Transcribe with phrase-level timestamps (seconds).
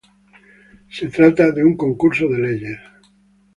[0.89, 2.79] Se trata de un concurso de leyes.